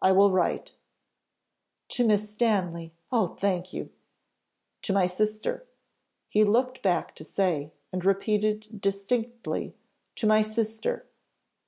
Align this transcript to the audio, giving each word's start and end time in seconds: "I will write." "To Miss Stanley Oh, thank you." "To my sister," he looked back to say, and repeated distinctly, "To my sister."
"I 0.00 0.12
will 0.12 0.30
write." 0.30 0.74
"To 1.88 2.06
Miss 2.06 2.30
Stanley 2.30 2.94
Oh, 3.10 3.26
thank 3.34 3.72
you." 3.72 3.90
"To 4.82 4.92
my 4.92 5.08
sister," 5.08 5.66
he 6.28 6.44
looked 6.44 6.80
back 6.80 7.12
to 7.16 7.24
say, 7.24 7.72
and 7.92 8.04
repeated 8.04 8.80
distinctly, 8.80 9.74
"To 10.14 10.28
my 10.28 10.42
sister." 10.42 11.08